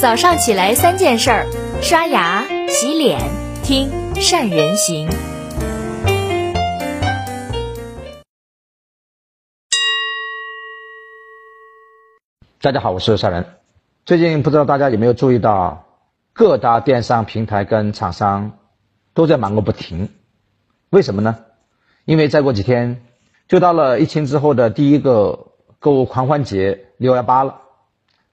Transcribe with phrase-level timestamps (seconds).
[0.00, 1.46] 早上起来三件事儿：
[1.82, 3.18] 刷牙、洗脸、
[3.64, 5.08] 听善人行。
[12.60, 13.44] 大家好，我是善人。
[14.06, 15.84] 最近不知道大家有没有注意到，
[16.32, 18.52] 各大电商平台跟厂商
[19.14, 20.10] 都在忙个不停。
[20.90, 21.40] 为什么呢？
[22.04, 23.02] 因为再过几天
[23.48, 25.48] 就到了疫情之后的第一个
[25.80, 27.62] 购物狂欢节六幺八了。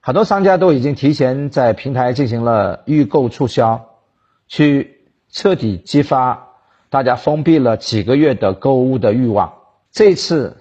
[0.06, 3.86] 很多商家都已经提前在平台进行了预购促销，
[4.46, 5.00] 去
[5.32, 6.50] 彻底激发
[6.90, 9.54] 大家封闭了几个月的购物的欲望。
[9.90, 10.58] 这次，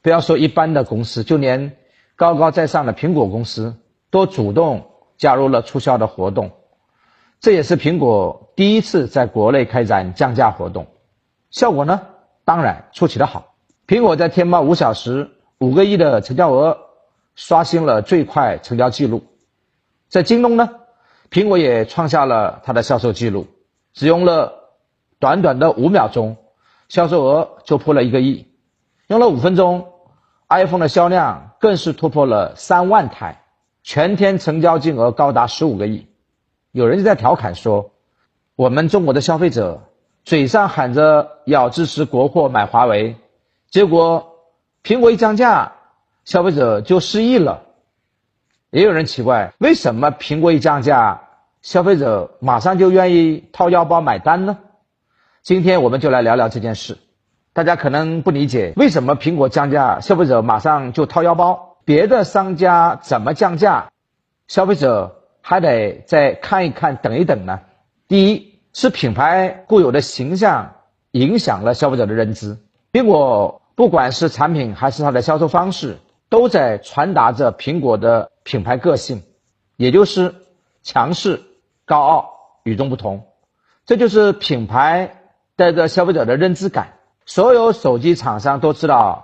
[0.00, 1.76] 不要说一般的公司，就连
[2.14, 3.74] 高高在上的苹果公司
[4.10, 6.52] 都主动加入了促销的活动。
[7.40, 10.86] 这也是苹果第一次在国内开展降价活动，
[11.50, 12.02] 效果呢，
[12.44, 13.56] 当然出奇的好。
[13.88, 16.83] 苹果在天猫五小时五个亿的成交额。
[17.34, 19.24] 刷新了最快成交记录，
[20.08, 20.70] 在京东呢，
[21.30, 23.48] 苹果也创下了它的销售记录，
[23.92, 24.70] 只用了
[25.18, 26.36] 短短的五秒钟，
[26.88, 28.46] 销售额就破了一个亿，
[29.08, 29.88] 用了五分钟
[30.48, 33.42] ，iPhone 的销量更是突破了三万台，
[33.82, 36.06] 全天成交金额高达十五个亿。
[36.70, 37.90] 有人就在调侃说，
[38.54, 39.88] 我们中国的消费者
[40.24, 43.16] 嘴上喊着要支持国货买华为，
[43.70, 44.36] 结果
[44.84, 45.72] 苹果一降价。
[46.24, 47.64] 消费者就失忆了，
[48.70, 51.28] 也有人奇怪，为什么苹果一降价，
[51.60, 54.58] 消费者马上就愿意掏腰包买单呢？
[55.42, 56.96] 今天我们就来聊聊这件事。
[57.52, 61.76] 大家可能不理解，为什么苹果降价，消费者马上就掏腰包？
[61.84, 63.90] 别的商家怎么降价，
[64.48, 67.60] 消费者还得再看一看、等一等呢？
[68.08, 70.76] 第一是品牌固有的形象
[71.10, 72.56] 影响了消费者的认知，
[72.90, 75.98] 苹果不管是产品还是它的销售方式。
[76.34, 79.22] 都在传达着苹果的品牌个性，
[79.76, 80.34] 也就是
[80.82, 81.44] 强势、
[81.84, 83.28] 高傲、与众不同。
[83.86, 85.22] 这就是品牌
[85.54, 86.94] 带着消费者的认知感。
[87.24, 89.22] 所有手机厂商都知道